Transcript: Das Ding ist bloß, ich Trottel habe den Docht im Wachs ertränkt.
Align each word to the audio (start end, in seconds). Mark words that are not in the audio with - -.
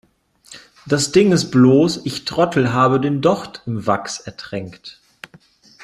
Das 0.87 1.11
Ding 1.11 1.31
ist 1.31 1.51
bloß, 1.51 2.07
ich 2.07 2.25
Trottel 2.25 2.73
habe 2.73 2.99
den 2.99 3.21
Docht 3.21 3.61
im 3.67 3.85
Wachs 3.85 4.19
ertränkt. 4.19 4.99